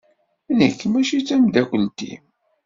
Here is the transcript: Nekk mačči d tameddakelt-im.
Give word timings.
Nekk 0.59 0.79
mačči 0.87 1.17
d 1.21 1.23
tameddakelt-im. 1.27 2.23